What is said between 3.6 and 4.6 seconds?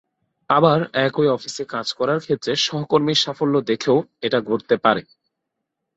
দেখেও এটা